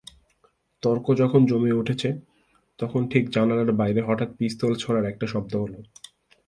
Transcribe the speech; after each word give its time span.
তর্ক 0.83 1.05
যখন 1.15 1.41
জমে 1.45 1.71
উঠেছে 1.71 2.09
তখন 2.79 3.01
ঠিক 3.07 3.23
জানালার 3.29 3.71
বাইরে 3.71 4.01
হঠাৎ 4.01 4.29
পিস্তল 4.37 4.71
ছোড়ার 4.75 5.05
একটা 5.05 5.25
শব্দ 5.27 5.53
হল। 5.55 5.73